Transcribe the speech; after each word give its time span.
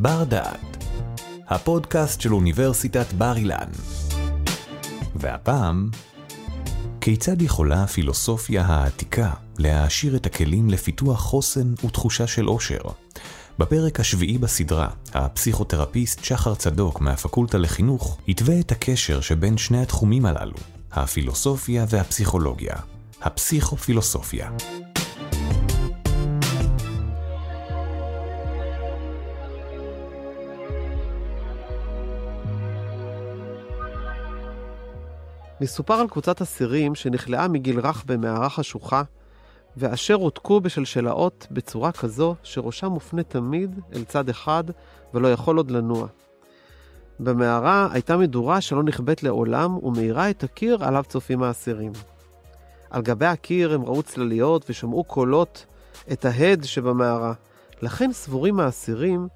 בר 0.00 0.24
דעת, 0.24 0.84
הפודקאסט 1.48 2.20
של 2.20 2.34
אוניברסיטת 2.34 3.12
בר 3.12 3.36
אילן. 3.36 3.68
והפעם, 5.14 5.90
כיצד 7.00 7.42
יכולה 7.42 7.82
הפילוסופיה 7.82 8.62
העתיקה 8.62 9.30
להעשיר 9.58 10.16
את 10.16 10.26
הכלים 10.26 10.70
לפיתוח 10.70 11.20
חוסן 11.20 11.74
ותחושה 11.84 12.26
של 12.26 12.44
עושר? 12.44 12.80
בפרק 13.58 14.00
השביעי 14.00 14.38
בסדרה, 14.38 14.88
הפסיכותרפיסט 15.14 16.24
שחר 16.24 16.54
צדוק 16.54 17.00
מהפקולטה 17.00 17.58
לחינוך 17.58 18.18
התווה 18.28 18.60
את 18.60 18.72
הקשר 18.72 19.20
שבין 19.20 19.58
שני 19.58 19.82
התחומים 19.82 20.26
הללו, 20.26 20.56
הפילוסופיה 20.92 21.84
והפסיכולוגיה, 21.88 22.74
הפסיכופילוסופיה. 23.22 24.50
מסופר 35.60 35.94
על 35.94 36.08
קבוצת 36.08 36.42
אסירים 36.42 36.94
שנכלאה 36.94 37.48
מגיל 37.48 37.80
רך 37.80 38.04
במערה 38.06 38.50
חשוכה, 38.50 39.02
ואשר 39.76 40.14
הותקו 40.14 40.60
בשלשלאות 40.60 41.46
בצורה 41.50 41.92
כזו 41.92 42.34
שראשם 42.42 42.86
מופנה 42.86 43.22
תמיד 43.22 43.80
אל 43.94 44.04
צד 44.04 44.28
אחד 44.28 44.64
ולא 45.14 45.32
יכול 45.32 45.56
עוד 45.56 45.70
לנוע. 45.70 46.06
במערה 47.20 47.88
הייתה 47.92 48.16
מדורה 48.16 48.60
שלא 48.60 48.82
נכבאת 48.82 49.22
לעולם 49.22 49.84
ומאירה 49.84 50.30
את 50.30 50.44
הקיר 50.44 50.84
עליו 50.84 51.04
צופים 51.08 51.42
האסירים. 51.42 51.92
על 52.90 53.02
גבי 53.02 53.26
הקיר 53.26 53.72
הם 53.74 53.84
ראו 53.84 54.02
צלליות 54.02 54.64
ושמעו 54.70 55.04
קולות 55.04 55.66
את 56.12 56.24
ההד 56.24 56.64
שבמערה. 56.64 57.32
לכן 57.82 58.12
סבורים 58.12 58.60
האסירים 58.60 59.28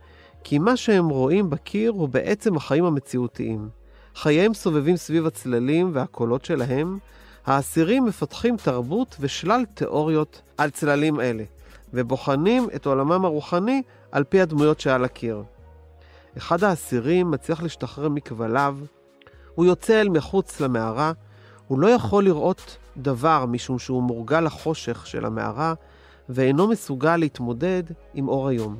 כי 0.45 0.59
מה 0.59 0.77
שהם 0.77 1.09
רואים 1.09 1.51
בקיר 1.51 1.91
הוא 1.91 2.09
בעצם 2.09 2.57
החיים 2.57 2.85
המציאותיים. 2.85 3.82
חייהם 4.15 4.55
סובבים 4.55 4.97
סביב 4.97 5.27
הצללים 5.27 5.91
והקולות 5.95 6.45
שלהם, 6.45 6.99
האסירים 7.47 8.05
מפתחים 8.05 8.57
תרבות 8.57 9.17
ושלל 9.21 9.65
תיאוריות 9.75 10.43
על 10.59 10.71
צללים 10.71 11.21
אלה, 11.21 11.45
ובוחנים 11.95 12.69
את 12.75 12.87
עולמם 12.87 13.25
הרוחני 13.25 13.83
על 14.13 14.25
פי 14.25 14.41
הדמויות 14.41 14.81
שעל 14.81 15.05
הקיר. 15.05 15.43
אחד 16.39 16.65
האסירים 16.65 17.31
מצליח 17.31 17.63
להשתחרר 17.63 18.09
מכבליו, 18.09 18.79
הוא 19.55 19.67
יוצא 19.67 20.01
אל 20.01 20.09
מחוץ 20.09 20.61
למערה, 20.61 21.13
הוא 21.69 21.79
לא 21.79 21.89
יכול 21.89 22.25
לראות 22.25 22.77
דבר 22.97 23.47
משום 23.47 23.79
שהוא 23.79 24.03
מורגל 24.03 24.41
לחושך 24.41 25.07
של 25.07 25.25
המערה, 25.25 25.75
ואינו 26.29 26.69
מסוגל 26.69 27.17
להתמודד 27.17 27.83
עם 28.15 28.29
אור 28.29 28.49
היום. 28.49 28.77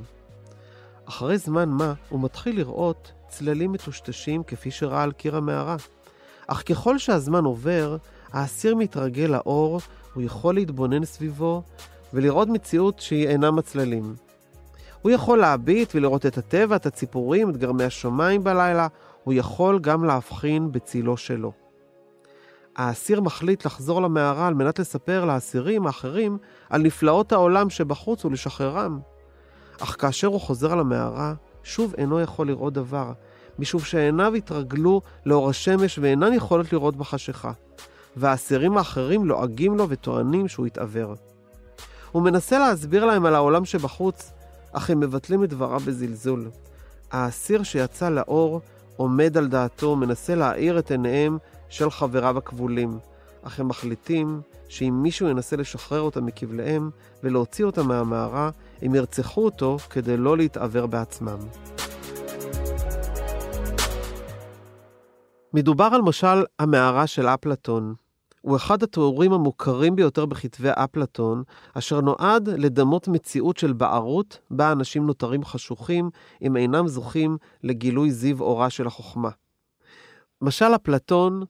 אחרי 1.05 1.37
זמן 1.37 1.69
מה 1.69 1.93
הוא 2.09 2.19
מתחיל 2.23 2.57
לראות 2.57 3.11
צללים 3.33 3.71
מטושטשים 3.71 4.43
כפי 4.43 4.71
שראה 4.71 5.03
על 5.03 5.11
קיר 5.11 5.35
המערה. 5.35 5.75
אך 6.47 6.63
ככל 6.69 6.97
שהזמן 6.97 7.45
עובר, 7.45 7.97
האסיר 8.33 8.75
מתרגל 8.75 9.23
לאור, 9.25 9.79
הוא 10.13 10.23
יכול 10.23 10.55
להתבונן 10.55 11.05
סביבו 11.05 11.63
ולראות 12.13 12.47
מציאות 12.47 12.99
שהיא 12.99 13.27
אינה 13.27 13.51
מצללים. 13.51 14.15
הוא 15.01 15.11
יכול 15.11 15.39
להביט 15.39 15.95
ולראות 15.95 16.25
את 16.25 16.37
הטבע, 16.37 16.75
את 16.75 16.85
הציפורים, 16.85 17.49
את 17.49 17.57
גרמי 17.57 17.83
השמיים 17.83 18.43
בלילה, 18.43 18.87
הוא 19.23 19.33
יכול 19.33 19.79
גם 19.79 20.03
להבחין 20.03 20.71
בצילו 20.71 21.17
שלו. 21.17 21.51
האסיר 22.75 23.21
מחליט 23.21 23.65
לחזור 23.65 24.01
למערה 24.01 24.47
על 24.47 24.53
מנת 24.53 24.79
לספר 24.79 25.25
לאסירים 25.25 25.87
האחרים 25.87 26.37
על 26.69 26.81
נפלאות 26.81 27.31
העולם 27.31 27.69
שבחוץ 27.69 28.25
ולשחררם. 28.25 28.99
אך 29.79 29.95
כאשר 29.99 30.27
הוא 30.27 30.41
חוזר 30.41 30.75
למערה, 30.75 31.33
שוב 31.63 31.93
אינו 31.97 32.19
יכול 32.19 32.47
לראות 32.47 32.73
דבר, 32.73 33.11
משום 33.59 33.79
שעיניו 33.79 34.33
התרגלו 34.33 35.01
לאור 35.25 35.49
השמש 35.49 35.99
ואינן 35.99 36.33
יכולות 36.33 36.73
לראות 36.73 36.95
בחשיכה, 36.95 37.51
והאסירים 38.17 38.77
האחרים 38.77 39.25
לועגים 39.25 39.77
לו 39.77 39.89
וטוענים 39.89 40.47
שהוא 40.47 40.65
התעוור. 40.65 41.15
הוא 42.11 42.23
מנסה 42.23 42.59
להסביר 42.59 43.05
להם 43.05 43.25
על 43.25 43.35
העולם 43.35 43.65
שבחוץ, 43.65 44.31
אך 44.71 44.89
הם 44.89 44.99
מבטלים 44.99 45.43
את 45.43 45.49
דבריו 45.49 45.79
בזלזול. 45.79 46.49
האסיר 47.11 47.63
שיצא 47.63 48.09
לאור 48.09 48.61
עומד 48.97 49.37
על 49.37 49.47
דעתו 49.47 49.87
ומנסה 49.87 50.35
להאיר 50.35 50.79
את 50.79 50.91
עיניהם 50.91 51.37
של 51.69 51.91
חבריו 51.91 52.37
הכבולים, 52.37 52.99
אך 53.43 53.59
הם 53.59 53.67
מחליטים 53.67 54.41
שאם 54.67 54.99
מישהו 55.03 55.29
ינסה 55.29 55.55
לשחרר 55.55 56.01
אותם 56.01 56.25
מכבליהם 56.25 56.89
ולהוציא 57.23 57.65
אותם 57.65 57.87
מהמערה, 57.87 58.49
הם 58.83 58.95
ירצחו 58.95 59.45
אותו 59.45 59.77
כדי 59.89 60.17
לא 60.17 60.37
להתעוור 60.37 60.85
בעצמם. 60.85 61.39
מדובר 65.53 65.89
על 65.93 66.01
משל 66.01 66.43
המערה 66.59 67.07
של 67.07 67.27
אפלטון. 67.27 67.95
הוא 68.41 68.55
אחד 68.55 68.83
התיאורים 68.83 69.33
המוכרים 69.33 69.95
ביותר 69.95 70.25
בכתבי 70.25 70.69
אפלטון, 70.71 71.43
אשר 71.73 72.01
נועד 72.01 72.49
לדמות 72.49 73.07
מציאות 73.07 73.57
של 73.57 73.73
בערות, 73.73 74.39
בה 74.51 74.71
אנשים 74.71 75.05
נותרים 75.05 75.43
חשוכים, 75.43 76.09
אם 76.41 76.57
אינם 76.57 76.87
זוכים 76.87 77.37
לגילוי 77.63 78.11
זיו 78.11 78.41
אורה 78.41 78.69
של 78.69 78.87
החוכמה. 78.87 79.29
משל 80.41 80.75
אפלטון 80.75 81.43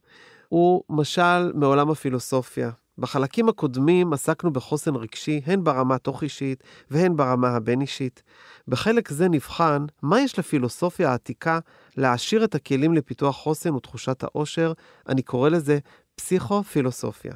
הוא 0.49 0.83
משל 0.89 1.51
מעולם 1.53 1.89
הפילוסופיה. 1.89 2.71
בחלקים 2.97 3.49
הקודמים 3.49 4.13
עסקנו 4.13 4.53
בחוסן 4.53 4.95
רגשי, 4.95 5.41
הן 5.45 5.63
ברמה 5.63 5.95
התוך-אישית 5.95 6.63
והן 6.91 7.15
ברמה 7.15 7.49
הבין-אישית. 7.49 8.23
בחלק 8.67 9.09
זה 9.09 9.29
נבחן 9.29 9.85
מה 10.01 10.21
יש 10.21 10.39
לפילוסופיה 10.39 11.09
העתיקה 11.09 11.59
להעשיר 11.97 12.43
את 12.43 12.55
הכלים 12.55 12.93
לפיתוח 12.93 13.35
חוסן 13.35 13.73
ותחושת 13.73 14.23
העושר, 14.23 14.73
אני 15.09 15.21
קורא 15.21 15.49
לזה 15.49 15.79
פסיכו-פילוסופיה. 16.15 17.33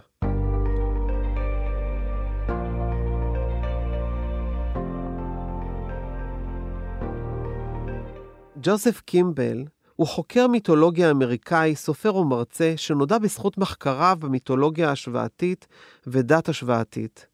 ג'וזף 8.61 9.01
קימבל 9.01 9.65
הוא 9.97 10.07
חוקר 10.07 10.47
מיתולוגיה 10.47 11.11
אמריקאי, 11.11 11.75
סופר 11.75 12.15
ומרצה, 12.15 12.73
שנודע 12.75 13.17
בזכות 13.17 13.57
מחקריו 13.57 14.17
במיתולוגיה 14.19 14.91
השוואתית 14.91 15.67
ודת 16.07 16.49
השוואתית. 16.49 17.25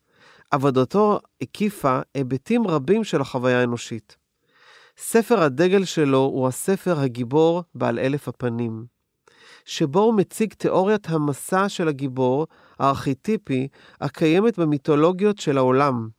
עבודתו 0.51 1.19
הקיפה 1.41 2.00
היבטים 2.13 2.68
רבים 2.68 3.03
של 3.03 3.22
החוויה 3.22 3.59
האנושית. 3.59 4.18
ספר 4.97 5.44
הדגל 5.44 5.85
שלו 5.85 6.18
הוא 6.18 6.47
הספר 6.47 7.00
הגיבור 7.00 7.63
בעל 7.75 8.00
אלף 8.00 8.28
הפנים, 8.28 8.85
שבו 9.66 10.00
הוא 10.00 10.13
מציג 10.13 10.53
תיאוריית 10.53 11.09
המסע 11.09 11.69
של 11.69 11.88
הגיבור, 11.88 12.47
הארכיטיפי, 12.80 13.68
הקיימת 14.01 14.59
במיתולוגיות 14.59 15.40
של 15.40 15.57
העולם. 15.57 16.09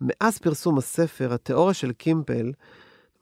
מאז 0.00 0.38
פרסום 0.38 0.78
הספר, 0.78 1.34
התיאוריה 1.34 1.74
של 1.74 1.92
קימפל 1.92 2.52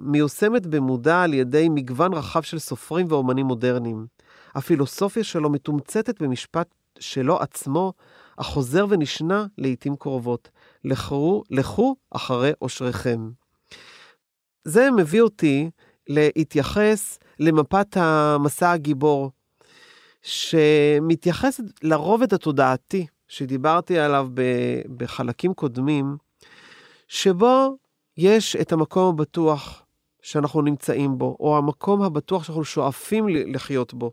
מיושמת 0.02 0.66
במודע 0.66 1.22
על 1.22 1.34
ידי 1.34 1.68
מגוון 1.68 2.12
רחב 2.14 2.42
של 2.42 2.58
סופרים 2.58 3.06
ואומנים 3.08 3.46
מודרניים. 3.46 4.06
הפילוסופיה 4.54 5.24
שלו 5.24 5.50
מתומצתת 5.50 6.22
במשפט 6.22 6.74
שלו 6.98 7.40
עצמו, 7.40 7.92
החוזר 8.38 8.86
ונשנה 8.88 9.46
לעתים 9.58 9.96
קרובות. 9.96 10.50
לכו, 10.84 11.42
לכו 11.50 11.96
אחרי 12.10 12.52
אושריכם. 12.62 13.30
זה 14.64 14.90
מביא 14.90 15.22
אותי 15.22 15.70
להתייחס 16.08 17.18
למפת 17.38 17.96
המסע 17.96 18.70
הגיבור, 18.70 19.30
שמתייחסת 20.22 21.64
לרובד 21.82 22.34
התודעתי 22.34 23.06
שדיברתי 23.28 23.98
עליו 23.98 24.28
בחלקים 24.96 25.54
קודמים, 25.54 26.16
שבו 27.08 27.76
יש 28.16 28.56
את 28.56 28.72
המקום 28.72 29.08
הבטוח 29.08 29.82
שאנחנו 30.22 30.62
נמצאים 30.62 31.18
בו, 31.18 31.36
או 31.40 31.58
המקום 31.58 32.02
הבטוח 32.02 32.44
שאנחנו 32.44 32.64
שואפים 32.64 33.28
לחיות 33.28 33.94
בו. 33.94 34.12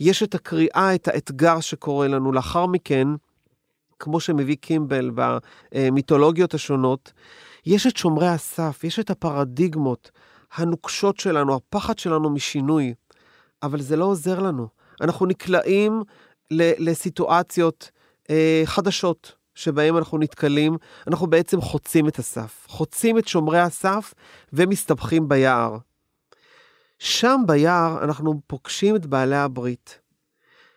יש 0.00 0.22
את 0.22 0.34
הקריאה, 0.34 0.94
את 0.94 1.08
האתגר 1.08 1.60
שקורה 1.60 2.08
לנו. 2.08 2.32
לאחר 2.32 2.66
מכן, 2.66 3.08
כמו 3.98 4.20
שמביא 4.20 4.56
קימבל 4.60 5.10
במיתולוגיות 5.14 6.54
השונות, 6.54 7.12
יש 7.66 7.86
את 7.86 7.96
שומרי 7.96 8.28
הסף, 8.28 8.84
יש 8.84 8.98
את 8.98 9.10
הפרדיגמות 9.10 10.10
הנוקשות 10.54 11.20
שלנו, 11.20 11.54
הפחד 11.54 11.98
שלנו 11.98 12.30
משינוי, 12.30 12.94
אבל 13.62 13.80
זה 13.80 13.96
לא 13.96 14.04
עוזר 14.04 14.40
לנו. 14.40 14.68
אנחנו 15.00 15.26
נקלעים 15.26 16.02
לסיטואציות 16.50 17.90
אה, 18.30 18.62
חדשות 18.64 19.37
שבהן 19.58 19.96
אנחנו 19.96 20.18
נתקלים, 20.18 20.76
אנחנו 21.06 21.26
בעצם 21.26 21.60
חוצים 21.60 22.08
את 22.08 22.18
הסף, 22.18 22.66
חוצים 22.68 23.18
את 23.18 23.28
שומרי 23.28 23.58
הסף 23.58 24.14
ומסתבכים 24.52 25.28
ביער. 25.28 25.76
שם 26.98 27.40
ביער 27.46 28.04
אנחנו 28.04 28.40
פוגשים 28.46 28.96
את 28.96 29.06
בעלי 29.06 29.36
הברית, 29.36 30.00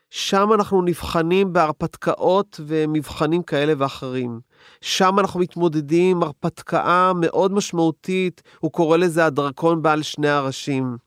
שם 0.10 0.54
אנחנו 0.54 0.82
נבחנים 0.82 1.54
בהרפתקאות 1.54 2.60
ומבחנים 2.68 3.44
כאלה 3.44 3.74
ואחרים. 3.78 4.40
שם 4.82 5.20
אנחנו 5.20 5.40
מתמודדים 5.40 6.18
עם 6.18 6.24
הרפתקה 6.24 7.12
מאוד 7.16 7.52
משמעותית, 7.52 8.42
הוא 8.60 8.72
קורא 8.72 8.98
לזה 8.98 9.26
הדרקון 9.26 9.82
בעל 9.82 10.02
שני 10.02 10.30
הראשים. 10.30 10.98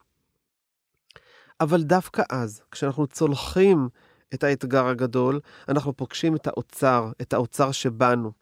אבל 1.60 1.82
דווקא 1.82 2.22
אז, 2.30 2.62
כשאנחנו 2.70 3.06
צולחים 3.06 3.88
את 4.34 4.44
האתגר 4.44 4.86
הגדול, 4.86 5.40
אנחנו 5.68 5.96
פוגשים 5.96 6.36
את 6.36 6.46
האוצר, 6.46 7.10
את 7.20 7.32
האוצר 7.32 7.72
שבנו, 7.72 8.32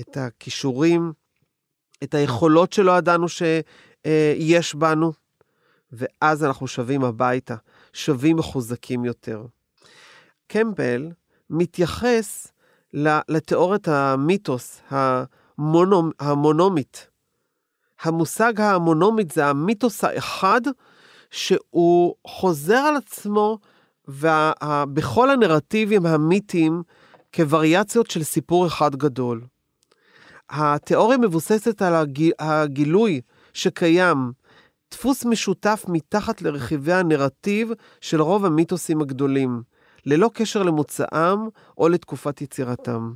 את 0.00 0.16
הכישורים, 0.16 1.12
את 2.02 2.14
היכולות 2.14 2.72
שלא 2.72 2.98
ידענו 2.98 3.26
שיש 3.28 4.74
בנו, 4.74 5.12
ואז 5.92 6.44
אנחנו 6.44 6.66
שבים 6.66 7.04
הביתה, 7.04 7.56
שבים 7.92 8.36
מחוזקים 8.36 9.04
יותר. 9.04 9.44
קמפל 10.46 11.10
מתייחס 11.50 12.52
לתיאוריית 13.28 13.88
המיתוס 13.88 14.80
המונומ, 14.88 16.10
המונומית. 16.20 17.06
המושג 18.02 18.60
המונומית 18.60 19.30
זה 19.30 19.46
המיתוס 19.46 20.04
האחד 20.04 20.60
שהוא 21.30 22.14
חוזר 22.26 22.76
על 22.76 22.96
עצמו 22.96 23.58
וה, 24.10 24.52
בכל 24.92 25.30
הנרטיבים 25.30 26.06
המיתיים 26.06 26.82
כווריאציות 27.34 28.10
של 28.10 28.22
סיפור 28.22 28.66
אחד 28.66 28.96
גדול. 28.96 29.40
התיאוריה 30.50 31.18
מבוססת 31.18 31.82
על 31.82 31.94
הגיל, 31.94 32.32
הגילוי 32.38 33.20
שקיים 33.52 34.32
דפוס 34.90 35.24
משותף 35.24 35.84
מתחת 35.88 36.42
לרכיבי 36.42 36.92
הנרטיב 36.92 37.72
של 38.00 38.22
רוב 38.22 38.44
המיתוסים 38.44 39.00
הגדולים, 39.00 39.62
ללא 40.06 40.30
קשר 40.34 40.62
למוצאם 40.62 41.38
או 41.78 41.88
לתקופת 41.88 42.40
יצירתם. 42.40 43.12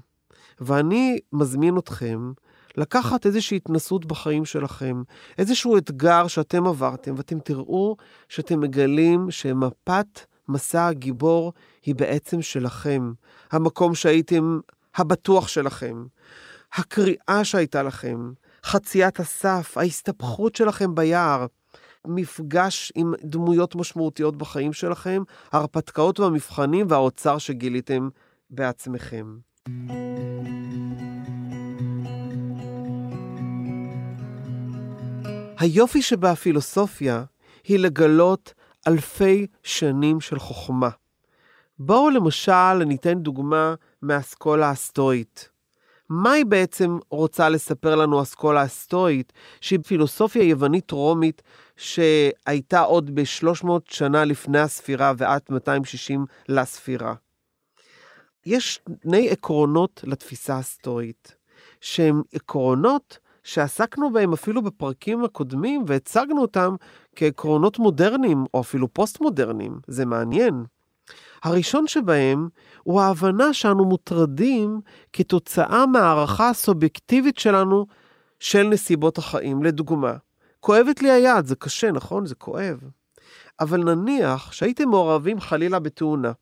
ואני 0.60 1.18
מזמין 1.32 1.78
אתכם 1.78 2.32
לקחת 2.76 3.26
איזושהי 3.26 3.56
התנסות 3.56 4.06
בחיים 4.06 4.44
שלכם, 4.44 5.02
איזשהו 5.38 5.78
אתגר 5.78 6.26
שאתם 6.26 6.66
עברתם, 6.66 7.14
ואתם 7.16 7.38
תראו 7.40 7.96
שאתם 8.28 8.60
מגלים 8.60 9.30
שמפת 9.30 10.20
מסע 10.48 10.86
הגיבור 10.86 11.52
היא 11.82 11.94
בעצם 11.94 12.42
שלכם. 12.42 13.12
המקום 13.52 13.94
שהייתם 13.94 14.60
הבטוח 14.96 15.48
שלכם, 15.48 16.04
הקריאה 16.74 17.40
שהייתה 17.44 17.82
לכם, 17.82 18.32
חציית 18.64 19.20
הסף, 19.20 19.78
ההסתבכות 19.78 20.54
שלכם 20.54 20.94
ביער, 20.94 21.46
מפגש 22.06 22.92
עם 22.94 23.14
דמויות 23.24 23.76
משמעותיות 23.76 24.36
בחיים 24.36 24.72
שלכם, 24.72 25.22
ההרפתקאות 25.52 26.20
והמבחנים 26.20 26.86
והאוצר 26.88 27.38
שגיליתם 27.38 28.08
בעצמכם. 28.50 29.36
היופי 35.58 36.02
שבפילוסופיה 36.02 37.24
היא 37.64 37.78
לגלות 37.78 38.54
אלפי 38.88 39.46
שנים 39.62 40.20
של 40.20 40.38
חוכמה. 40.38 40.88
בואו 41.78 42.10
למשל 42.10 42.84
ניתן 42.86 43.18
דוגמה 43.18 43.74
מהאסכולה 44.02 44.70
הסטואית. 44.70 45.48
מה 46.08 46.32
היא 46.32 46.46
בעצם 46.46 46.98
רוצה 47.10 47.48
לספר 47.48 47.94
לנו 47.94 48.22
אסכולה 48.22 48.62
הסטואית, 48.62 49.32
שהיא 49.60 49.78
פילוסופיה 49.86 50.42
יוונית 50.42 50.90
רומית 50.90 51.42
שהייתה 51.76 52.80
עוד 52.80 53.14
ב-300 53.14 53.68
שנה 53.88 54.24
לפני 54.24 54.60
הספירה 54.60 55.12
ועד 55.16 55.42
260 55.50 56.26
לספירה. 56.48 57.14
יש 58.46 58.80
שני 59.02 59.30
עקרונות 59.30 60.04
לתפיסה 60.06 60.58
הסטואית, 60.58 61.36
שהם 61.80 62.22
עקרונות 62.32 63.18
שעסקנו 63.44 64.12
בהם 64.12 64.32
אפילו 64.32 64.62
בפרקים 64.62 65.24
הקודמים 65.24 65.84
והצגנו 65.86 66.42
אותם 66.42 66.74
כעקרונות 67.16 67.78
מודרניים 67.78 68.44
או 68.54 68.60
אפילו 68.60 68.92
פוסט-מודרניים. 68.92 69.78
זה 69.86 70.06
מעניין. 70.06 70.64
הראשון 71.42 71.86
שבהם 71.86 72.48
הוא 72.82 73.00
ההבנה 73.00 73.52
שאנו 73.52 73.84
מוטרדים 73.84 74.80
כתוצאה 75.12 75.86
מהערכה 75.86 76.50
הסובייקטיבית 76.50 77.38
שלנו 77.38 77.86
של 78.40 78.62
נסיבות 78.62 79.18
החיים. 79.18 79.62
לדוגמה, 79.62 80.14
כואבת 80.60 81.02
לי 81.02 81.10
היד, 81.10 81.46
זה 81.46 81.56
קשה, 81.56 81.92
נכון? 81.92 82.26
זה 82.26 82.34
כואב. 82.34 82.80
אבל 83.60 83.94
נניח 83.94 84.52
שהייתם 84.52 84.88
מעורבים 84.88 85.40
חלילה 85.40 85.78
בתאונה, 85.78 86.32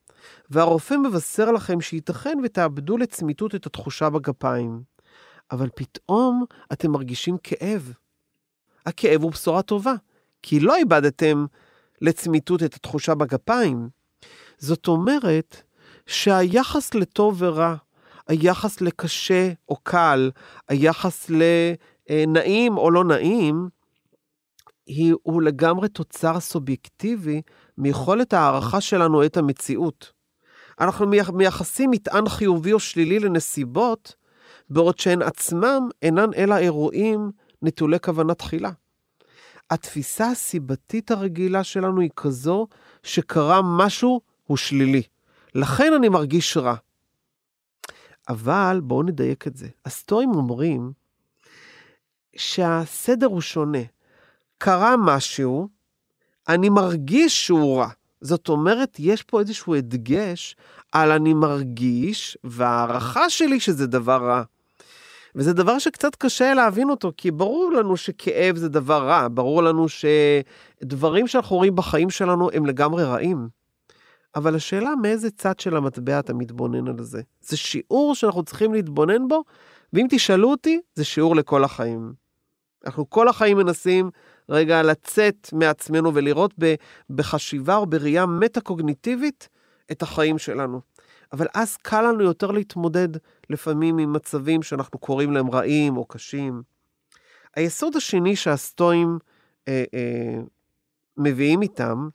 והרופא 0.51 0.95
מבשר 0.95 1.53
לכם 1.53 1.81
שייתכן 1.81 2.39
ותאבדו 2.45 2.97
לצמיתות 2.97 3.55
את 3.55 3.67
התחושה 3.67 4.11
בגפיים. 4.11 4.92
אבל 5.53 5.69
פתאום 5.75 6.45
אתם 6.73 6.91
מרגישים 6.91 7.37
כאב. 7.43 7.93
הכאב 8.87 9.23
הוא 9.23 9.33
בשורה 9.33 9.63
טובה, 9.63 9.95
כי 10.43 10.61
לא 10.61 10.77
איבדתם 10.77 11.47
לצמיתות 12.01 12.63
את 12.63 12.75
התחושה 12.75 13.15
בגפיים. 13.15 13.89
זאת 14.59 14.89
אומרת 14.89 15.63
שהיחס 16.07 16.95
לטוב 16.95 17.37
ורע, 17.39 17.75
היחס 18.29 18.81
לקשה 18.81 19.53
או 19.69 19.77
קל, 19.83 20.31
היחס 20.69 21.31
לנעים 21.31 22.79
או 22.79 22.91
לא 22.91 23.05
נעים, 23.05 23.69
הוא 25.23 25.43
לגמרי 25.43 25.89
תוצר 25.89 26.41
סובייקטיבי 26.41 27.43
מיכולת 27.79 28.33
הערכה 28.33 28.81
שלנו 28.81 29.25
את 29.25 29.37
המציאות. 29.37 30.13
אנחנו 30.81 31.07
מייחסים 31.33 31.91
מטען 31.91 32.29
חיובי 32.29 32.73
או 32.73 32.81
שלילי 32.81 33.19
לנסיבות, 33.19 34.15
בעוד 34.71 34.99
שהן 34.99 35.23
עצמם 35.23 35.89
אינן 36.03 36.35
אלא 36.37 36.57
אירועים 36.57 37.31
נטולי 37.63 38.01
כוונה 38.01 38.35
תחילה. 38.35 38.71
התפיסה 39.71 40.31
הסיבתית 40.31 41.11
הרגילה 41.11 41.65
שלנו 41.65 42.01
היא 42.01 42.11
כזו 42.17 42.67
שקרה 43.03 43.61
משהו 43.63 44.21
הוא 44.47 44.57
שלילי. 44.57 45.03
לכן 45.55 45.93
אני 45.97 46.09
מרגיש 46.09 46.57
רע. 46.57 46.75
אבל 48.29 48.81
בואו 48.83 49.03
נדייק 49.03 49.47
את 49.47 49.57
זה. 49.57 49.69
הסטואים 49.85 50.31
אומרים 50.31 50.93
שהסדר 52.37 53.27
הוא 53.27 53.41
שונה. 53.41 53.83
קרה 54.59 54.95
משהו, 54.97 55.69
אני 56.49 56.69
מרגיש 56.69 57.47
שהוא 57.47 57.79
רע. 57.79 57.89
זאת 58.21 58.49
אומרת, 58.49 58.97
יש 58.99 59.23
פה 59.23 59.41
איזשהו 59.41 59.75
הדגש 59.75 60.57
על 60.93 61.11
אני 61.11 61.35
מרגיש, 61.35 62.39
והערכה 62.45 63.31
שלי 63.31 63.61
שזה 63.61 63.87
דבר 63.87 64.25
רע. 64.27 64.43
וזה 65.35 65.53
דבר 65.53 65.79
שקצת 65.79 66.17
קשה 66.17 66.55
להבין 66.55 66.91
אותו, 66.91 67.13
כי 67.17 67.31
ברור 67.31 67.73
לנו 67.73 67.97
שכאב 67.97 68.57
זה 68.57 68.69
דבר 68.69 69.09
רע, 69.09 69.29
ברור 69.31 69.63
לנו 69.63 69.87
שדברים 69.89 71.27
שאנחנו 71.27 71.57
רואים 71.57 71.77
בחיים 71.77 72.11
שלנו 72.11 72.51
הם 72.53 72.67
לגמרי 72.67 73.05
רעים. 73.05 73.49
אבל 74.35 74.55
השאלה 74.55 74.91
מאיזה 75.03 75.31
צד 75.31 75.61
של 75.61 75.77
המטבע 75.77 76.19
אתה 76.19 76.35
מתבונן 76.35 76.89
על 76.89 77.03
זה. 77.03 77.23
זה 77.41 77.57
שיעור 77.57 78.15
שאנחנו 78.15 78.43
צריכים 78.43 78.75
להתבונן 78.75 79.29
בו, 79.29 79.45
ואם 79.93 80.07
תשאלו 80.11 80.51
אותי, 80.51 80.81
זה 80.95 81.05
שיעור 81.05 81.37
לכל 81.37 81.65
החיים. 81.65 82.13
אנחנו 82.87 83.11
כל 83.11 83.29
החיים 83.29 83.57
מנסים 83.57 84.11
רגע 84.49 84.83
לצאת 84.83 85.49
מעצמנו 85.53 86.15
ולראות 86.15 86.55
בחשיבה 87.11 87.77
או 87.77 87.87
בראייה 87.87 88.27
מטה-קוגניטיבית 88.27 89.49
את 89.93 90.03
החיים 90.03 90.39
שלנו. 90.39 90.81
אבל 91.33 91.47
אז 91.55 91.77
קל 91.77 92.03
לנו 92.03 92.23
יותר 92.23 92.51
להתמודד 92.51 93.09
לפעמים 93.51 93.99
עם 93.99 94.13
מצבים 94.13 94.63
שאנחנו 94.63 94.99
קוראים 94.99 95.33
להם 95.33 95.51
רעים 95.51 95.97
או 95.97 96.05
קשים. 96.05 96.63
היסוד 97.57 97.97
השני 97.97 98.37
שהסטואים 98.37 99.19
אה, 99.69 99.85
אה, 99.95 100.41
מביאים 101.17 101.63
איתם, 101.63 102.09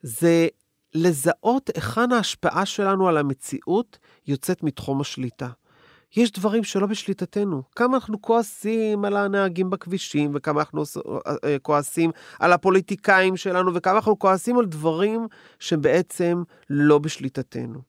זה 0.00 0.48
לזהות 0.94 1.70
היכן 1.74 2.12
ההשפעה 2.12 2.66
שלנו 2.66 3.08
על 3.08 3.16
המציאות 3.16 3.98
יוצאת 4.26 4.62
מתחום 4.62 5.00
השליטה. 5.00 5.48
יש 6.16 6.32
דברים 6.32 6.64
שלא 6.64 6.86
בשליטתנו. 6.86 7.62
כמה 7.76 7.96
אנחנו 7.96 8.22
כועסים 8.22 9.04
על 9.04 9.16
הנהגים 9.16 9.70
בכבישים, 9.70 10.32
וכמה 10.34 10.60
אנחנו 10.60 10.82
אה, 11.44 11.58
כועסים 11.62 12.10
על 12.38 12.52
הפוליטיקאים 12.52 13.36
שלנו, 13.36 13.74
וכמה 13.74 13.94
אנחנו 13.94 14.18
כועסים 14.18 14.58
על 14.58 14.66
דברים 14.66 15.26
שבעצם 15.58 16.42
לא 16.70 16.98
בשליטתנו. 16.98 17.80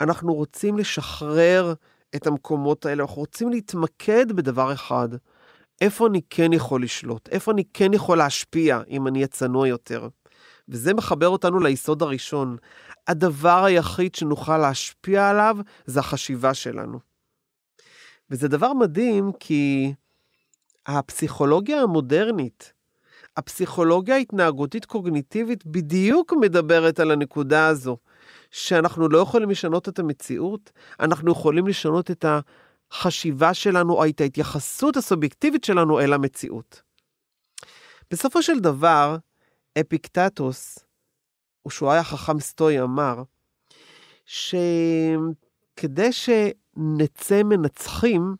אנחנו 0.00 0.34
רוצים 0.34 0.78
לשחרר 0.78 1.74
את 2.16 2.26
המקומות 2.26 2.86
האלה, 2.86 3.02
אנחנו 3.02 3.16
רוצים 3.16 3.50
להתמקד 3.50 4.32
בדבר 4.32 4.72
אחד. 4.72 5.08
איפה 5.80 6.06
אני 6.06 6.20
כן 6.30 6.52
יכול 6.52 6.82
לשלוט? 6.82 7.28
איפה 7.28 7.52
אני 7.52 7.64
כן 7.74 7.92
יכול 7.94 8.18
להשפיע 8.18 8.80
אם 8.88 9.06
אני 9.06 9.18
אהיה 9.18 9.26
צנוע 9.26 9.68
יותר? 9.68 10.08
וזה 10.68 10.94
מחבר 10.94 11.28
אותנו 11.28 11.60
ליסוד 11.60 12.02
הראשון. 12.02 12.56
הדבר 13.06 13.64
היחיד 13.64 14.14
שנוכל 14.14 14.58
להשפיע 14.58 15.28
עליו 15.28 15.56
זה 15.86 16.00
החשיבה 16.00 16.54
שלנו. 16.54 17.11
וזה 18.32 18.48
דבר 18.48 18.72
מדהים 18.72 19.32
כי 19.40 19.92
הפסיכולוגיה 20.86 21.82
המודרנית, 21.82 22.72
הפסיכולוגיה 23.36 24.14
ההתנהגותית 24.14 24.84
קוגניטיבית 24.84 25.66
בדיוק 25.66 26.32
מדברת 26.40 27.00
על 27.00 27.10
הנקודה 27.10 27.66
הזו, 27.66 27.96
שאנחנו 28.50 29.08
לא 29.08 29.18
יכולים 29.18 29.50
לשנות 29.50 29.88
את 29.88 29.98
המציאות, 29.98 30.72
אנחנו 31.00 31.32
יכולים 31.32 31.66
לשנות 31.66 32.10
את 32.10 32.24
החשיבה 32.92 33.54
שלנו 33.54 33.94
או 33.94 34.06
את 34.06 34.20
ההתייחסות 34.20 34.96
הסובייקטיבית 34.96 35.64
שלנו 35.64 36.00
אל 36.00 36.12
המציאות. 36.12 36.82
בסופו 38.10 38.42
של 38.42 38.60
דבר, 38.60 39.16
אפיקטטוס, 39.80 40.78
שהוא 41.68 41.90
היה 41.90 42.04
חכם 42.04 42.40
סטוי, 42.40 42.80
אמר, 42.80 43.22
שכדי 45.76 46.12
שנצא 46.12 47.42
מנצחים, 47.42 48.34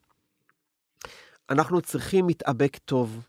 אנחנו 1.50 1.80
צריכים 1.80 2.26
מתאבק 2.26 2.76
טוב. 2.76 3.26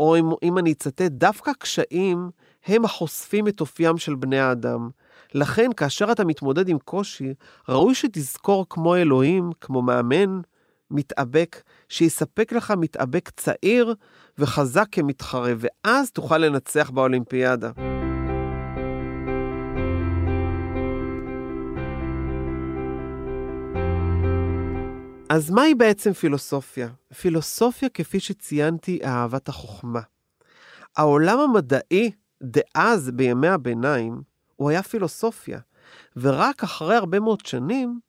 או 0.00 0.16
אם, 0.16 0.24
אם 0.42 0.58
אני 0.58 0.72
אצטט, 0.72 1.02
דווקא 1.02 1.52
קשיים 1.58 2.30
הם 2.66 2.84
החושפים 2.84 3.48
את 3.48 3.60
אופיים 3.60 3.98
של 3.98 4.14
בני 4.14 4.38
האדם. 4.38 4.90
לכן, 5.34 5.72
כאשר 5.76 6.12
אתה 6.12 6.24
מתמודד 6.24 6.68
עם 6.68 6.78
קושי, 6.78 7.34
ראוי 7.68 7.94
שתזכור 7.94 8.66
כמו 8.68 8.96
אלוהים, 8.96 9.50
כמו 9.60 9.82
מאמן, 9.82 10.40
מתאבק, 10.90 11.62
שיספק 11.88 12.52
לך 12.52 12.74
מתאבק 12.76 13.30
צעיר 13.36 13.94
וחזק 14.38 14.86
כמתחרה, 14.92 15.52
ואז 15.58 16.10
תוכל 16.10 16.38
לנצח 16.38 16.90
באולימפיאדה. 16.90 17.70
אז 25.30 25.50
מהי 25.50 25.74
בעצם 25.74 26.12
פילוסופיה? 26.12 26.88
פילוסופיה, 27.20 27.88
כפי 27.88 28.20
שציינתי, 28.20 28.98
אהבת 29.04 29.48
החוכמה. 29.48 30.00
העולם 30.96 31.38
המדעי 31.38 32.10
דאז, 32.42 33.10
בימי 33.10 33.48
הביניים, 33.48 34.22
הוא 34.56 34.70
היה 34.70 34.82
פילוסופיה, 34.82 35.58
ורק 36.16 36.62
אחרי 36.62 36.96
הרבה 36.96 37.20
מאוד 37.20 37.46
שנים, 37.46 38.00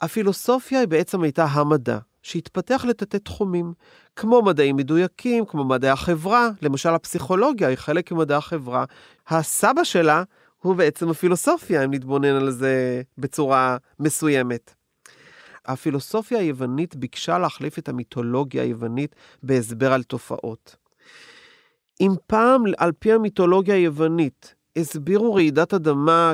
הפילוסופיה 0.00 0.80
היא 0.80 0.88
בעצם 0.88 1.22
הייתה 1.22 1.44
המדע, 1.44 1.98
שהתפתח 2.22 2.84
לתתי 2.88 3.18
תחומים, 3.18 3.72
כמו 4.16 4.42
מדעים 4.42 4.76
מדויקים, 4.76 5.44
כמו 5.46 5.64
מדעי 5.64 5.90
החברה, 5.90 6.48
למשל 6.62 6.88
הפסיכולוגיה 6.88 7.68
היא 7.68 7.76
חלק 7.76 8.12
ממדעי 8.12 8.36
החברה. 8.36 8.84
הסבא 9.28 9.84
שלה 9.84 10.22
הוא 10.58 10.74
בעצם 10.74 11.08
הפילוסופיה, 11.08 11.84
אם 11.84 11.94
נתבונן 11.94 12.36
על 12.36 12.50
זה 12.50 13.02
בצורה 13.18 13.76
מסוימת. 14.00 14.74
הפילוסופיה 15.66 16.38
היוונית 16.38 16.96
ביקשה 16.96 17.38
להחליף 17.38 17.78
את 17.78 17.88
המיתולוגיה 17.88 18.62
היוונית 18.62 19.16
בהסבר 19.42 19.92
על 19.92 20.02
תופעות. 20.02 20.76
אם 22.00 22.10
פעם, 22.26 22.62
על 22.78 22.92
פי 22.98 23.12
המיתולוגיה 23.12 23.74
היוונית, 23.74 24.54
הסבירו 24.76 25.34
רעידת 25.34 25.74
אדמה 25.74 26.32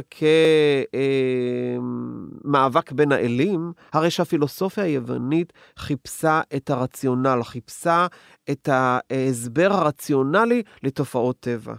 כמאבק 2.42 2.92
בין 2.92 3.12
האלים, 3.12 3.72
הרי 3.92 4.10
שהפילוסופיה 4.10 4.84
היוונית 4.84 5.52
חיפשה 5.78 6.40
את 6.56 6.70
הרציונל, 6.70 7.42
חיפשה 7.42 8.06
את 8.50 8.68
ההסבר 8.72 9.68
הרציונלי 9.72 10.62
לתופעות 10.82 11.40
טבע. 11.40 11.74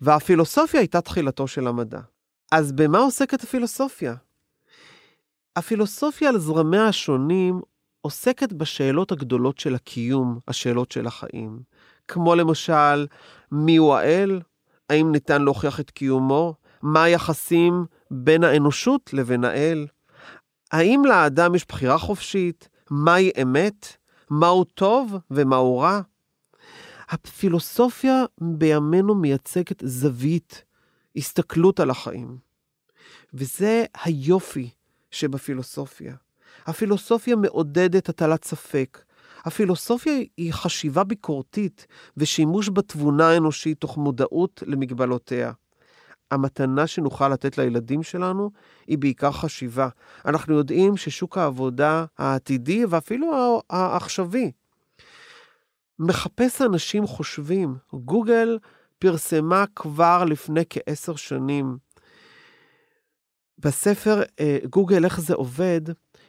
והפילוסופיה 0.00 0.80
הייתה 0.80 1.00
תחילתו 1.00 1.48
של 1.48 1.66
המדע. 1.66 2.00
אז 2.52 2.72
במה 2.72 2.98
עוסקת 2.98 3.42
הפילוסופיה? 3.42 4.14
הפילוסופיה 5.56 6.28
על 6.28 6.38
זרמיה 6.38 6.86
השונים 6.86 7.60
עוסקת 8.00 8.52
בשאלות 8.52 9.12
הגדולות 9.12 9.58
של 9.58 9.74
הקיום, 9.74 10.38
השאלות 10.48 10.92
של 10.92 11.06
החיים. 11.06 11.60
כמו 12.08 12.34
למשל, 12.34 13.06
מיהו 13.52 13.94
האל? 13.94 14.40
האם 14.90 15.12
ניתן 15.12 15.42
להוכיח 15.42 15.80
את 15.80 15.90
קיומו? 15.90 16.54
מה 16.82 17.02
היחסים 17.02 17.84
בין 18.10 18.44
האנושות 18.44 19.12
לבין 19.12 19.44
האל? 19.44 19.86
האם 20.72 21.02
לאדם 21.04 21.54
יש 21.54 21.66
בחירה 21.68 21.98
חופשית? 21.98 22.68
מהי 22.90 23.30
אמת? 23.42 23.96
מהו 24.30 24.64
טוב 24.64 25.16
ומהו 25.30 25.78
רע? 25.78 26.00
הפילוסופיה 27.08 28.24
בימינו 28.40 29.14
מייצגת 29.14 29.82
זווית, 29.86 30.64
הסתכלות 31.16 31.80
על 31.80 31.90
החיים. 31.90 32.38
וזה 33.34 33.84
היופי 34.04 34.70
שבפילוסופיה. 35.16 36.14
הפילוסופיה 36.66 37.36
מעודדת 37.36 38.08
הטלת 38.08 38.44
ספק. 38.44 39.02
הפילוסופיה 39.44 40.18
היא 40.36 40.52
חשיבה 40.52 41.04
ביקורתית 41.04 41.86
ושימוש 42.16 42.68
בתבונה 42.68 43.28
האנושית 43.28 43.80
תוך 43.80 43.98
מודעות 43.98 44.62
למגבלותיה. 44.66 45.52
המתנה 46.30 46.86
שנוכל 46.86 47.28
לתת 47.28 47.58
לילדים 47.58 48.02
שלנו 48.02 48.50
היא 48.86 48.98
בעיקר 48.98 49.32
חשיבה. 49.32 49.88
אנחנו 50.24 50.54
יודעים 50.54 50.96
ששוק 50.96 51.38
העבודה 51.38 52.04
העתידי 52.18 52.84
ואפילו 52.84 53.60
העכשווי 53.70 54.52
מחפש 55.98 56.62
אנשים 56.62 57.06
חושבים. 57.06 57.76
גוגל 57.92 58.58
פרסמה 58.98 59.64
כבר 59.76 60.24
לפני 60.24 60.62
כעשר 60.70 61.16
שנים 61.16 61.78
בספר 63.58 64.22
אה, 64.40 64.58
גוגל 64.70 65.04
איך 65.04 65.20
זה 65.20 65.34
עובד, 65.34 65.80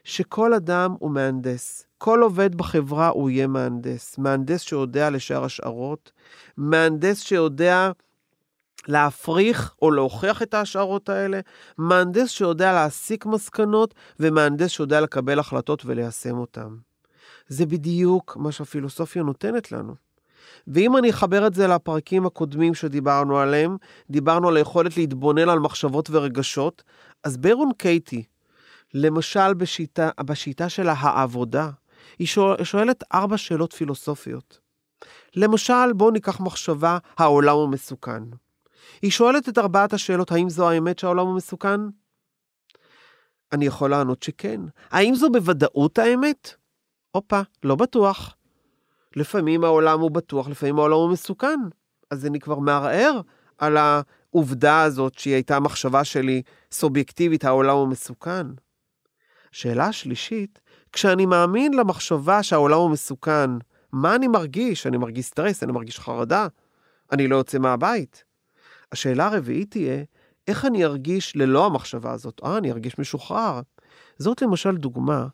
שכל 0.04 0.54
אדם 0.54 0.96
הוא 1.00 1.12
מהנדס. 1.12 1.88
כל 1.98 2.22
עובד 2.24 2.56
בחברה 2.56 3.08
הוא 3.08 3.30
יהיה 3.30 3.48
מהנדס. 3.48 4.18
מהנדס 4.18 4.62
שיודע 4.62 5.10
לשער 5.10 5.44
השערות, 5.44 6.12
מהנדס 6.58 7.22
שיודע 7.22 7.92
להפריך 8.88 9.76
או 9.82 9.92
להוכיח 9.92 10.42
את 10.42 10.54
ההשערות 10.54 11.10
האלה, 11.10 11.40
מהנדס 11.78 12.30
שיודע 12.30 12.74
להסיק 12.74 13.26
מסקנות, 13.26 13.94
ומהנדס 14.20 14.70
שיודע 14.70 15.02
לקבל 15.02 15.40
החלטות 15.40 15.86
וליישם 15.86 16.38
אותן. 16.38 16.76
זה 17.48 17.66
בדיוק 17.66 18.38
מה 18.38 18.52
שהפילוסופיה 18.52 19.24
נותנת 19.24 19.72
לנו. 19.72 20.07
ואם 20.68 20.98
אני 20.98 21.10
אחבר 21.10 21.48
את 21.48 21.54
זה 21.54 21.68
לפרקים 21.68 22.26
הקודמים 22.26 22.74
שדיברנו 22.74 23.38
עליהם, 23.40 23.78
דיברנו 24.10 24.48
על 24.48 24.58
היכולת 24.58 24.98
להתבונן 24.98 25.50
על 25.50 25.60
מחשבות 25.60 26.10
ורגשות, 26.10 26.84
אז 27.24 27.38
ברון 27.38 27.72
קייטי, 27.78 28.24
למשל 28.94 29.54
בשיטה, 29.54 30.10
בשיטה 30.22 30.70
של 30.70 30.90
העבודה, 30.90 31.70
היא 32.20 32.28
שואלת 32.64 33.04
ארבע 33.14 33.38
שאלות 33.38 33.74
פילוסופיות. 33.74 34.60
למשל, 35.36 35.94
בואו 35.96 36.12
ניקח 36.12 36.40
מחשבה, 36.40 36.98
העולם 37.18 37.56
הוא 37.56 37.70
מסוכן. 37.70 38.24
היא 39.02 39.12
שואלת 39.12 39.50
את 39.50 39.58
ארבעת 39.58 39.94
השאלות, 39.94 40.32
האם 40.32 40.50
זו 40.50 40.70
האמת 40.70 41.00
שהעולם 41.00 41.28
הוא 41.28 41.36
מסוכן? 41.36 41.80
אני 43.52 43.66
יכול 43.66 43.90
לענות 43.90 44.24
שכן. 44.24 44.62
האם 44.92 45.16
זו 45.16 45.30
בוודאות 45.30 46.00
האמת? 46.00 46.54
הופה, 47.12 47.42
לא 47.64 47.76
בטוח. 47.76 48.37
לפעמים 49.16 49.64
העולם 49.64 50.00
הוא 50.00 50.12
בטוח, 50.12 50.48
לפעמים 50.48 50.80
העולם 50.80 50.96
הוא 50.96 51.12
מסוכן. 51.12 51.60
אז 52.12 52.26
אני 52.26 52.40
כבר 52.40 52.60
מערער 52.60 53.22
על 53.58 53.78
העובדה 53.78 54.82
הזאת 54.82 55.20
שהיא 55.20 55.34
הייתה 55.34 55.56
המחשבה 55.56 56.04
שלי 56.04 56.42
סובייקטיבית, 56.72 57.46
העולם 57.46 57.78
הוא 57.78 57.88
מסוכן. 57.88 58.48
שאלה 59.52 59.86
השלישית, 59.86 60.60
כשאני 60.92 61.26
מאמין 61.26 61.74
למחשבה 61.74 62.44
שהעולם 62.44 62.78
הוא 62.78 62.90
מסוכן, 62.90 63.50
מה 63.92 64.16
אני 64.16 64.28
מרגיש? 64.28 64.88
אני 64.88 64.98
מרגיש 64.98 65.26
סטרס, 65.26 65.64
אני 65.64 65.72
מרגיש 65.72 66.00
חרדה, 66.00 66.48
אני 67.12 67.28
לא 67.28 67.36
יוצא 67.36 67.58
מהבית. 67.58 68.24
השאלה 68.92 69.26
הרביעית 69.26 69.72
תהיה, 69.72 70.04
איך 70.48 70.66
אני 70.66 70.86
ארגיש 70.86 71.36
ללא 71.36 71.66
המחשבה 71.66 72.12
הזאת? 72.12 72.42
אה, 72.44 72.58
אני 72.58 72.72
ארגיש 72.72 73.00
משוחרר. 73.00 73.62
זאת 74.18 74.42
למשל 74.42 74.78
דוגמה 74.78 75.28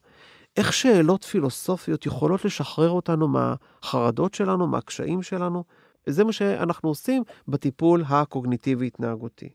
איך 0.57 0.73
שאלות 0.73 1.23
פילוסופיות 1.23 2.05
יכולות 2.05 2.45
לשחרר 2.45 2.89
אותנו 2.89 3.27
מהחרדות 3.27 4.33
שלנו, 4.33 4.67
מהקשיים 4.67 5.23
שלנו, 5.23 5.63
וזה 6.07 6.23
מה 6.23 6.31
שאנחנו 6.31 6.89
עושים 6.89 7.23
בטיפול 7.47 8.03
הקוגניטיבי-התנהגותי. 8.07 9.49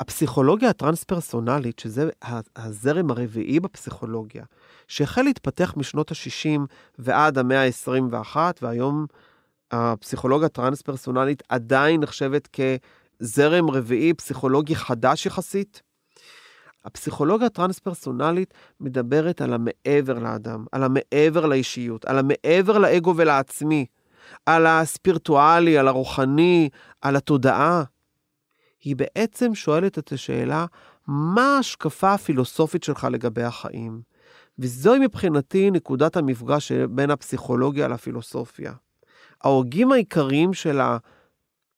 הפסיכולוגיה 0.00 0.70
הטרנס-פרסונלית, 0.70 1.78
שזה 1.78 2.10
הזרם 2.56 3.10
הרביעי 3.10 3.60
בפסיכולוגיה, 3.60 4.44
שהחל 4.88 5.22
להתפתח 5.22 5.74
משנות 5.76 6.10
ה-60 6.10 6.60
ועד 6.98 7.38
המאה 7.38 7.64
ה-21, 7.66 8.36
והיום 8.62 9.06
הפסיכולוגיה 9.70 10.46
הטרנס-פרסונלית 10.46 11.42
עדיין 11.48 12.00
נחשבת 12.00 12.48
כזרם 13.20 13.70
רביעי 13.70 14.14
פסיכולוגי 14.14 14.76
חדש 14.76 15.26
יחסית. 15.26 15.82
הפסיכולוגיה 16.84 17.46
הטרנס-פרסונלית 17.46 18.54
מדברת 18.80 19.40
על 19.40 19.52
המעבר 19.54 20.18
לאדם, 20.18 20.64
על 20.72 20.82
המעבר 20.82 21.46
לאישיות, 21.46 22.04
על 22.04 22.18
המעבר 22.18 22.78
לאגו 22.78 23.14
ולעצמי, 23.16 23.86
על 24.46 24.66
הספירטואלי, 24.66 25.78
על 25.78 25.88
הרוחני, 25.88 26.68
על 27.00 27.16
התודעה. 27.16 27.82
היא 28.84 28.96
בעצם 28.96 29.54
שואלת 29.54 29.98
את 29.98 30.12
השאלה, 30.12 30.66
מה 31.06 31.56
ההשקפה 31.56 32.14
הפילוסופית 32.14 32.82
שלך 32.82 33.06
לגבי 33.10 33.42
החיים? 33.42 34.02
וזוהי 34.58 34.98
מבחינתי 34.98 35.70
נקודת 35.70 36.16
המפגש 36.16 36.72
בין 36.72 37.10
הפסיכולוגיה 37.10 37.88
לפילוסופיה. 37.88 38.72
ההוגים 39.44 39.92
העיקריים 39.92 40.52
של 40.54 40.80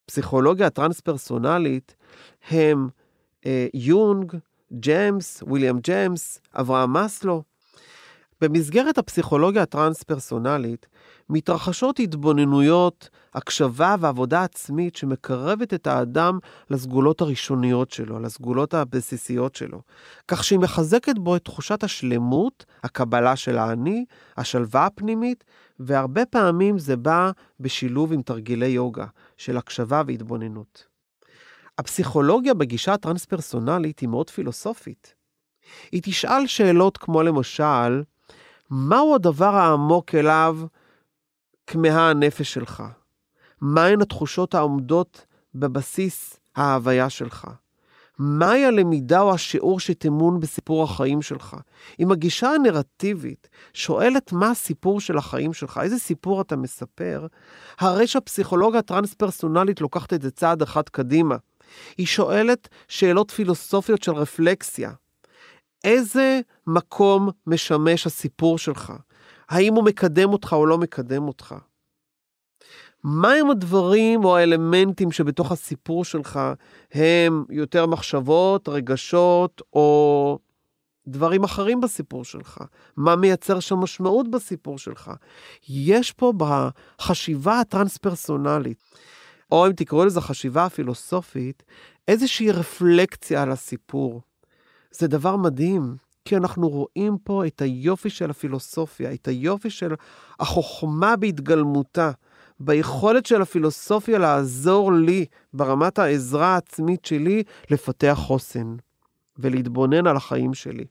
הפסיכולוגיה 0.05 0.67
הטרנס-פרסונלית 0.67 1.95
הם 2.51 2.89
אה, 3.47 3.67
יונג, 3.75 4.33
ג'יימס, 4.73 5.43
ויליאם 5.47 5.79
ג'יימס, 5.79 6.41
אברהם 6.55 6.93
מאסלו. 6.93 7.43
במסגרת 8.43 8.99
הפסיכולוגיה 8.99 9.63
הטרנס-פרסונלית 9.63 10.87
מתרחשות 11.31 11.99
התבוננויות, 11.99 13.09
הקשבה 13.35 13.97
ועבודה 14.01 14.43
עצמית 14.43 14.97
שמקרבת 14.97 15.75
את 15.75 15.87
האדם 15.87 16.39
לסגולות 16.71 17.21
הראשוניות 17.21 17.91
שלו, 17.91 18.21
לסגולות 18.21 18.75
הבסיסיות 18.75 19.55
שלו, 19.55 19.83
כך 20.29 20.45
שהיא 20.45 20.59
מחזקת 20.59 21.19
בו 21.19 21.37
את 21.37 21.45
תחושת 21.45 21.85
השלמות, 21.85 22.65
הקבלה 22.85 23.37
של 23.37 23.59
האני, 23.59 24.05
השלווה 24.37 24.87
הפנימית, 24.87 25.45
והרבה 25.79 26.27
פעמים 26.27 26.79
זה 26.79 26.97
בא 26.97 27.31
בשילוב 27.61 28.13
עם 28.13 28.23
תרגילי 28.23 28.67
יוגה 28.67 29.07
של 29.37 29.57
הקשבה 29.57 30.03
והתבוננות. 30.07 30.87
הפסיכולוגיה 31.79 32.55
בגישה 32.55 32.95
הטרנס-פרסונלית 32.95 33.99
היא 34.01 34.09
מאוד 34.09 34.31
פילוסופית. 34.31 35.15
היא 35.93 36.01
תשאל 36.05 36.47
שאלות 36.47 36.99
כמו 36.99 37.23
למשל, 37.23 38.03
מהו 38.75 39.15
הדבר 39.15 39.55
העמוק 39.55 40.15
אליו 40.15 40.59
כמהה 41.67 42.11
הנפש 42.11 42.55
שלך? 42.55 42.83
מהן 43.61 44.03
התחושות 44.03 44.55
העומדות 44.55 45.27
בבסיס 45.55 46.41
ההוויה 46.57 47.11
שלך? 47.11 47.47
מהי 48.19 48.65
הלמידה 48.65 49.21
או 49.21 49.35
השיעור 49.35 49.81
שטמון 49.81 50.41
בסיפור 50.41 50.85
החיים 50.85 51.23
שלך? 51.23 51.57
אם 52.01 52.13
הגישה 52.13 52.51
הנרטיבית 52.51 53.49
שואלת 53.73 54.33
מה 54.33 54.51
הסיפור 54.51 55.01
של 55.01 55.19
החיים 55.19 55.53
שלך, 55.53 55.81
איזה 55.83 55.99
סיפור 55.99 56.41
אתה 56.41 56.57
מספר, 56.57 57.27
הרי 57.79 58.07
שהפסיכולוגיה 58.07 58.79
הטרנס-פרסונלית 58.79 59.81
לוקחת 59.81 60.13
את 60.13 60.23
זה 60.23 60.31
צעד 60.31 60.63
אחד 60.63 60.89
קדימה. 60.89 61.37
היא 61.97 62.07
שואלת 62.07 62.69
שאלות 62.89 63.31
פילוסופיות 63.31 64.03
של 64.03 64.13
רפלקסיה. 64.13 64.91
איזה 65.85 66.41
מקום 66.67 67.31
משמש 67.47 68.07
הסיפור 68.07 68.59
שלך? 68.59 68.93
האם 69.49 69.75
הוא 69.75 69.85
מקדם 69.85 70.33
אותך 70.33 70.53
או 70.53 70.67
לא 70.67 70.79
מקדם 70.79 71.29
אותך? 71.29 71.55
מהם 73.05 73.51
הדברים 73.51 74.25
או 74.25 74.37
האלמנטים 74.37 75.13
שבתוך 75.13 75.53
הסיפור 75.53 76.05
שלך 76.05 76.41
הם 76.93 77.45
יותר 77.51 77.87
מחשבות, 77.87 78.69
רגשות 78.69 79.63
או 79.73 80.39
דברים 81.07 81.45
אחרים 81.45 81.81
בסיפור 81.81 82.25
שלך? 82.25 82.59
מה 82.97 83.17
מייצר 83.17 83.61
שם 83.61 83.77
משמעות 83.77 84.31
בסיפור 84.31 84.79
שלך? 84.79 85.11
יש 85.69 86.13
פה 86.13 86.33
בחשיבה 86.37 87.61
הטרנס-פרסונלית, 87.61 88.79
או 89.53 89.67
אם 89.67 89.73
תקראו 89.73 90.05
לזה 90.05 90.21
חשיבה 90.21 90.65
הפילוסופית, 90.65 91.63
איזושהי 92.09 92.51
רפלקציה 92.51 93.43
על 93.43 93.53
הסיפור. 93.53 94.21
זה 94.93 95.09
דבר 95.09 95.37
מדהים, 95.37 95.97
כי 96.25 96.37
אנחנו 96.37 96.69
רואים 96.69 97.19
פה 97.25 97.47
את 97.47 97.63
היופי 97.63 98.11
של 98.11 98.31
הפילוסופיה, 98.31 99.13
את 99.13 99.29
היופי 99.29 99.71
של 99.71 99.95
החוכמה 100.41 101.17
בהתגלמותה, 101.17 102.11
ביכולת 102.61 103.27
של 103.27 103.43
הפילוסופיה 103.43 104.19
לעזור 104.19 104.93
לי, 104.93 105.27
ברמת 105.55 105.99
העזרה 105.99 106.47
העצמית 106.47 107.05
שלי, 107.05 107.43
לפתח 107.71 108.19
חוסן 108.21 108.77
ולהתבונן 109.39 110.07
על 110.07 110.17
החיים 110.17 110.55
שלי. 110.55 110.85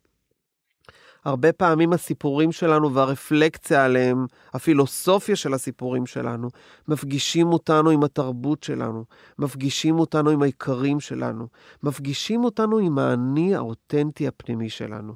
הרבה 1.26 1.54
פעמים 1.54 1.94
הסיפורים 1.94 2.52
שלנו 2.52 2.94
והרפלקציה 2.94 3.86
עליהם, 3.86 4.26
הפילוסופיה 4.54 5.36
של 5.36 5.54
הסיפורים 5.54 6.06
שלנו, 6.06 6.50
מפגישים 6.88 7.48
אותנו 7.48 7.90
עם 7.90 8.04
התרבות 8.04 8.64
שלנו, 8.64 9.06
מפגישים 9.40 10.00
אותנו 10.00 10.30
עם 10.30 10.42
העיקרים 10.42 11.00
שלנו, 11.00 11.48
מפגישים 11.84 12.44
אותנו 12.44 12.78
עם 12.78 13.00
האני 13.00 13.56
האותנטי 13.56 14.28
הפנימי 14.28 14.70
שלנו. 14.70 15.14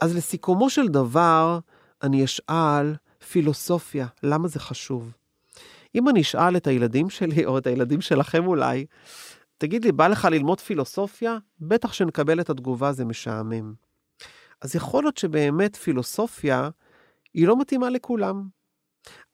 אז 0.00 0.16
לסיכומו 0.16 0.70
של 0.70 0.88
דבר, 0.88 1.58
אני 2.02 2.24
אשאל, 2.24 2.94
פילוסופיה, 3.30 4.06
למה 4.22 4.48
זה 4.48 4.60
חשוב? 4.60 5.17
אם 5.94 6.08
אני 6.08 6.20
אשאל 6.20 6.56
את 6.56 6.66
הילדים 6.66 7.10
שלי, 7.10 7.46
או 7.46 7.58
את 7.58 7.66
הילדים 7.66 8.00
שלכם 8.00 8.46
אולי, 8.46 8.86
תגיד 9.58 9.84
לי, 9.84 9.92
בא 9.92 10.08
לך 10.08 10.24
ללמוד 10.24 10.60
פילוסופיה? 10.60 11.38
בטח 11.60 11.92
שנקבל 11.92 12.40
את 12.40 12.50
התגובה, 12.50 12.92
זה 12.92 13.04
משעמם. 13.04 13.74
אז 14.62 14.76
יכול 14.76 15.04
להיות 15.04 15.16
שבאמת 15.16 15.76
פילוסופיה 15.76 16.68
היא 17.34 17.46
לא 17.46 17.60
מתאימה 17.60 17.90
לכולם. 17.90 18.48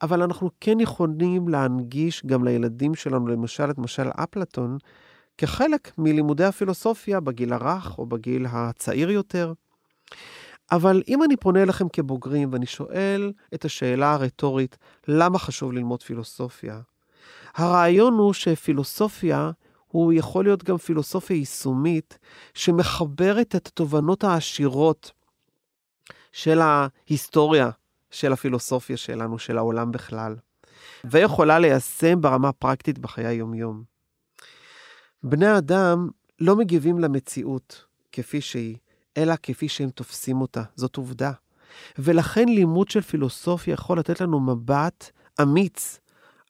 אבל 0.01 0.21
אנחנו 0.21 0.49
כן 0.61 0.79
יכולים 0.79 1.47
להנגיש 1.47 2.25
גם 2.25 2.43
לילדים 2.43 2.95
שלנו, 2.95 3.27
למשל 3.27 3.69
את 3.69 3.77
משל 3.77 4.09
אפלטון, 4.09 4.77
כחלק 5.37 5.91
מלימודי 5.97 6.43
הפילוסופיה 6.43 7.19
בגיל 7.19 7.53
הרך 7.53 7.97
או 7.97 8.05
בגיל 8.05 8.45
הצעיר 8.49 9.11
יותר. 9.11 9.53
אבל 10.71 11.03
אם 11.07 11.23
אני 11.23 11.37
פונה 11.37 11.63
אליכם 11.63 11.89
כבוגרים 11.89 12.53
ואני 12.53 12.65
שואל 12.65 13.31
את 13.53 13.65
השאלה 13.65 14.13
הרטורית, 14.13 14.77
למה 15.07 15.39
חשוב 15.39 15.73
ללמוד 15.73 16.03
פילוסופיה? 16.03 16.79
הרעיון 17.55 18.13
הוא 18.13 18.33
שפילוסופיה 18.33 19.51
הוא 19.87 20.13
יכול 20.13 20.45
להיות 20.45 20.63
גם 20.63 20.77
פילוסופיה 20.77 21.35
יישומית 21.35 22.17
שמחברת 22.53 23.55
את 23.55 23.67
התובנות 23.67 24.23
העשירות 24.23 25.11
של 26.31 26.61
ההיסטוריה 26.61 27.69
של 28.11 28.33
הפילוסופיה 28.33 28.97
שלנו, 28.97 29.39
של 29.39 29.57
העולם 29.57 29.91
בכלל, 29.91 30.35
ויכולה 31.03 31.59
ליישם 31.59 32.21
ברמה 32.21 32.49
הפרקטית 32.49 32.99
בחיי 32.99 33.25
היומיום. 33.25 33.83
בני 35.23 35.57
אדם 35.57 36.09
לא 36.39 36.55
מגיבים 36.55 36.99
למציאות 36.99 37.85
כפי 38.11 38.41
שהיא, 38.41 38.77
אלא 39.17 39.33
כפי 39.43 39.69
שהם 39.69 39.89
תופסים 39.89 40.41
אותה. 40.41 40.63
זאת 40.75 40.95
עובדה. 40.95 41.31
ולכן 41.97 42.47
לימוד 42.47 42.89
של 42.89 43.01
פילוסופיה 43.01 43.73
יכול 43.73 43.99
לתת 43.99 44.21
לנו 44.21 44.39
מבט 44.39 45.11
אמיץ 45.41 45.99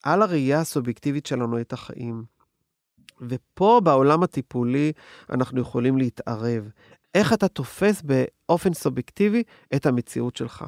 על 0.04 0.22
הראייה 0.22 0.60
הסובייקטיבית 0.60 1.26
שלנו 1.26 1.62
את 1.62 1.74
החיים. 1.74 2.24
ופה 3.22 3.82
בעולם 3.84 4.24
הטיפולי 4.24 4.92
אנחנו 5.30 5.62
יכולים 5.62 5.98
להתערב. 5.98 6.70
איך 7.16 7.34
אתה 7.34 7.48
תופס 7.48 8.02
באופן 8.02 8.74
סובייקטיבי 8.74 9.44
את 9.76 9.86
המציאות 9.86 10.36
שלך. 10.36 10.66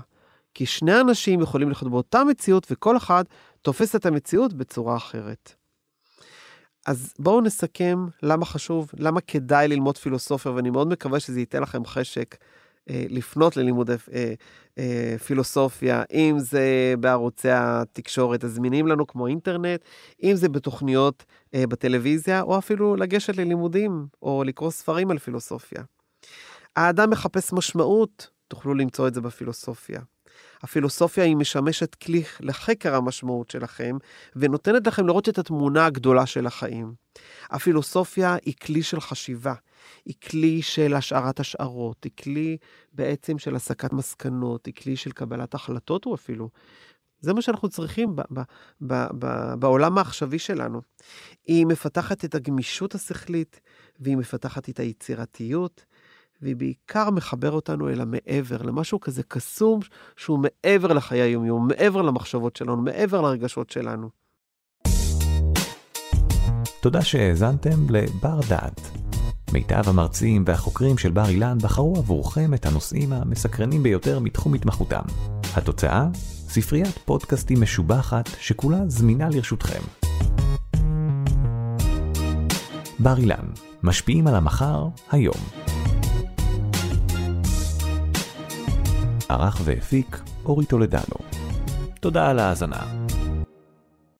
כי 0.53 0.65
שני 0.65 1.01
אנשים 1.01 1.41
יכולים 1.41 1.69
לחיות 1.69 1.91
באותה 1.91 2.23
מציאות 2.23 2.67
וכל 2.71 2.97
אחד 2.97 3.23
תופס 3.61 3.95
את 3.95 4.05
המציאות 4.05 4.53
בצורה 4.53 4.97
אחרת. 4.97 5.55
אז 6.87 7.13
בואו 7.19 7.41
נסכם 7.41 8.05
למה 8.23 8.45
חשוב, 8.45 8.91
למה 8.97 9.21
כדאי 9.21 9.67
ללמוד 9.67 9.97
פילוסופיה, 9.97 10.51
ואני 10.51 10.69
מאוד 10.69 10.87
מקווה 10.87 11.19
שזה 11.19 11.39
ייתן 11.39 11.61
לכם 11.61 11.85
חשק 11.85 12.35
אה, 12.89 13.05
לפנות 13.09 13.57
ללימודי 13.57 13.95
אה, 14.13 14.33
אה, 14.77 15.15
פילוסופיה, 15.25 16.03
אם 16.13 16.35
זה 16.39 16.93
בערוצי 16.99 17.49
התקשורת 17.51 18.43
הזמינים 18.43 18.87
לנו 18.87 19.07
כמו 19.07 19.27
אינטרנט, 19.27 19.81
אם 20.23 20.35
זה 20.35 20.49
בתוכניות 20.49 21.25
אה, 21.53 21.67
בטלוויזיה, 21.67 22.41
או 22.41 22.57
אפילו 22.57 22.95
לגשת 22.95 23.37
ללימודים, 23.37 24.07
או 24.21 24.43
לקרוא 24.43 24.71
ספרים 24.71 25.11
על 25.11 25.19
פילוסופיה. 25.19 25.83
האדם 26.75 27.09
מחפש 27.09 27.53
משמעות, 27.53 28.29
תוכלו 28.47 28.73
למצוא 28.73 29.07
את 29.07 29.13
זה 29.13 29.21
בפילוסופיה. 29.21 30.01
הפילוסופיה 30.61 31.23
היא 31.23 31.35
משמשת 31.35 31.95
כלי 31.95 32.23
לחקר 32.39 32.95
המשמעות 32.95 33.51
שלכם, 33.51 33.97
ונותנת 34.35 34.87
לכם 34.87 35.07
לראות 35.07 35.29
את 35.29 35.37
התמונה 35.37 35.85
הגדולה 35.85 36.25
של 36.25 36.47
החיים. 36.47 36.93
הפילוסופיה 37.49 38.37
היא 38.45 38.53
כלי 38.65 38.83
של 38.83 38.99
חשיבה, 38.99 39.53
היא 40.05 40.15
כלי 40.29 40.61
של 40.61 40.93
השערת 40.93 41.39
השערות, 41.39 42.03
היא 42.03 42.11
כלי 42.23 42.57
בעצם 42.93 43.37
של 43.37 43.55
הסקת 43.55 43.93
מסקנות, 43.93 44.65
היא 44.65 44.73
כלי 44.73 44.95
של 44.95 45.11
קבלת 45.11 45.53
החלטות 45.53 46.05
הוא 46.05 46.15
אפילו. 46.15 46.49
זה 47.19 47.33
מה 47.33 47.41
שאנחנו 47.41 47.69
צריכים 47.69 48.15
ב- 48.15 48.21
ב- 48.31 48.41
ב- 48.81 49.07
ב- 49.19 49.53
בעולם 49.59 49.97
העכשווי 49.97 50.39
שלנו. 50.39 50.81
היא 51.45 51.65
מפתחת 51.65 52.25
את 52.25 52.35
הגמישות 52.35 52.95
השכלית, 52.95 53.59
והיא 53.99 54.17
מפתחת 54.17 54.69
את 54.69 54.79
היצירתיות, 54.79 55.85
והיא 56.41 56.55
בעיקר 56.55 57.09
מחבר 57.09 57.51
אותנו 57.51 57.89
אל 57.89 58.01
המעבר, 58.01 58.61
למשהו 58.61 58.99
כזה 58.99 59.23
קסום 59.23 59.79
שהוא 60.15 60.39
מעבר 60.39 60.93
לחיי 60.93 61.21
היומיום, 61.21 61.67
מעבר 61.67 62.01
למחשבות 62.01 62.55
שלנו, 62.55 62.77
מעבר 62.77 63.21
לרגשות 63.21 63.69
שלנו. 63.69 64.09
תודה 66.81 67.01
שהאזנתם 67.01 67.89
לבר 67.89 68.39
דעת. 68.49 68.81
מיטב 69.53 69.89
המרצים 69.89 70.43
והחוקרים 70.47 70.97
של 70.97 71.11
בר 71.11 71.29
אילן 71.29 71.57
בחרו 71.57 71.95
עבורכם 71.97 72.53
את 72.53 72.65
הנושאים 72.65 73.13
המסקרנים 73.13 73.83
ביותר 73.83 74.19
מתחום 74.19 74.53
התמחותם. 74.53 75.03
התוצאה? 75.55 76.07
ספריית 76.49 76.97
פודקאסטים 77.05 77.61
משובחת 77.61 78.29
שכולה 78.39 78.77
זמינה 78.87 79.29
לרשותכם. 79.29 79.81
בר 82.99 83.17
אילן, 83.17 83.45
משפיעים 83.83 84.27
על 84.27 84.35
המחר, 84.35 84.87
היום. 85.11 85.76
ערך 89.29 89.61
והפיק 89.63 90.19
אורי 90.45 90.65
טולדנו. 90.65 91.15
תודה 91.99 92.29
על 92.29 92.39
ההאזנה. 92.39 92.83